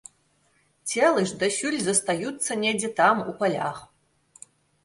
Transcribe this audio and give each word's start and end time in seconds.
Целы 0.93 1.25
ж 1.31 1.37
дасюль 1.43 1.77
застаюцца 1.87 2.51
недзе 2.65 2.91
там, 3.01 3.15
у 3.33 3.37
палях. 3.43 3.77